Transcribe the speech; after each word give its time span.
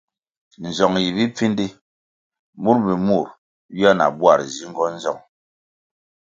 Nzong 0.69 0.95
yi 1.03 1.15
bipfindi, 1.17 1.65
mur 2.63 2.75
mbpi 2.79 2.95
mur 3.07 3.25
ywia 3.73 3.91
na 3.97 4.05
bwar 4.17 4.39
nzingo 4.49 4.83
nzong. 4.95 5.21